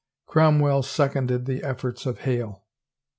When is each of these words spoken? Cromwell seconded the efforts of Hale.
Cromwell 0.25 0.81
seconded 0.81 1.45
the 1.45 1.63
efforts 1.63 2.07
of 2.07 2.21
Hale. 2.21 2.63